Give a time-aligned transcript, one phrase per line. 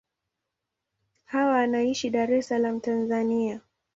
[1.25, 3.61] Hawa anaishi Dar es Salaam, Tanzania.